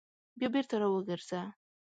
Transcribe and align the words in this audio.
بیا 0.37 0.47
بېرته 0.53 0.75
راوګرځه! 0.81 1.41